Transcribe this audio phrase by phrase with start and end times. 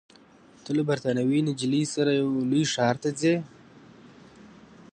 [0.63, 3.35] ته له بریتانوۍ نجلۍ سره یو لوی ښار ته ځې.